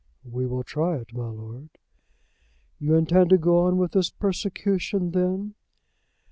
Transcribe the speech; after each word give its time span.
"We 0.25 0.47
will 0.47 0.63
try 0.63 0.97
it, 0.97 1.13
my 1.13 1.27
lord." 1.29 1.69
"You 2.79 2.95
intend 2.95 3.29
to 3.29 3.37
go 3.37 3.59
on 3.67 3.77
with 3.77 3.91
this 3.91 4.09
persecution 4.09 5.11
then?" 5.11 5.53